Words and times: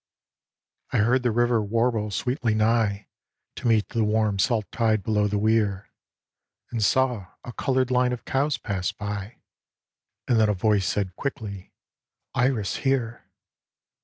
I 0.89 0.97
heard 0.97 1.21
the 1.21 1.29
river 1.29 1.61
warble 1.61 2.09
sweetly 2.09 2.55
nigh 2.55 3.07
To 3.55 3.67
meet 3.67 3.89
the 3.89 4.03
warm 4.03 4.39
salt 4.39 4.65
tide 4.71 5.03
below 5.03 5.27
the 5.27 5.37
weir, 5.37 5.91
And 6.71 6.83
saw 6.83 7.27
a 7.43 7.53
coloured 7.53 7.91
line 7.91 8.11
of 8.11 8.25
cows 8.25 8.57
pass 8.57 8.91
by,— 8.91 9.43
And 10.27 10.39
then 10.39 10.49
a 10.49 10.55
voice 10.55 10.87
said 10.87 11.15
quickly," 11.15 11.71
Iris 12.33 12.77
here 12.77 13.27